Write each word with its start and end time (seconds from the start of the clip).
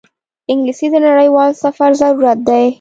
انګلیسي 0.51 0.87
د 0.93 0.95
نړیوال 1.07 1.51
سفر 1.63 1.89
ضرورت 2.01 2.39
دی 2.47 2.65